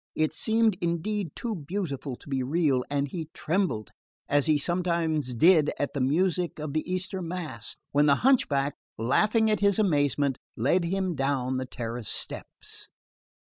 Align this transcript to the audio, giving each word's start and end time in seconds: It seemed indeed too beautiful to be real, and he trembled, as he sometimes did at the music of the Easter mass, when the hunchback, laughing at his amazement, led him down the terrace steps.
It 0.15 0.33
seemed 0.33 0.77
indeed 0.81 1.29
too 1.35 1.53
beautiful 1.55 2.15
to 2.15 2.27
be 2.27 2.41
real, 2.41 2.83
and 2.89 3.07
he 3.07 3.29
trembled, 3.35 3.91
as 4.27 4.47
he 4.47 4.57
sometimes 4.57 5.35
did 5.35 5.69
at 5.79 5.93
the 5.93 6.01
music 6.01 6.57
of 6.57 6.73
the 6.73 6.91
Easter 6.91 7.21
mass, 7.21 7.75
when 7.91 8.07
the 8.07 8.15
hunchback, 8.25 8.73
laughing 8.97 9.51
at 9.51 9.59
his 9.59 9.77
amazement, 9.77 10.39
led 10.57 10.85
him 10.85 11.13
down 11.13 11.57
the 11.57 11.67
terrace 11.67 12.09
steps. 12.09 12.89